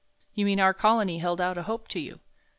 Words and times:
"You 0.33 0.45
mean 0.47 0.59
our 0.59 0.73
Colony 0.73 1.19
held 1.19 1.39
out 1.39 1.59
a 1.59 1.61
hope 1.61 1.87
to 1.89 1.99
you." 1.99 2.21